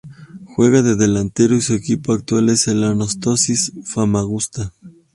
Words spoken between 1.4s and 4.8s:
y su equipo actual es el Anorthosis Famagusta.